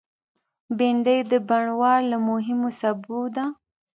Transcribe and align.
بېنډۍ 0.77 1.19
د 1.31 1.33
بڼوال 1.47 2.01
له 2.11 2.17
مهمو 2.27 2.69
سابو 2.79 3.19
ده 3.35 3.45